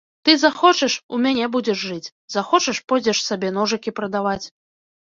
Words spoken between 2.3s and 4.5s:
захочаш, пойдзеш сабе ножыкі прадаваць.